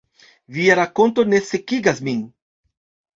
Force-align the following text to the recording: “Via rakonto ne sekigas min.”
“Via 0.55 0.77
rakonto 0.79 1.25
ne 1.33 1.41
sekigas 1.49 2.01
min.” 2.09 2.25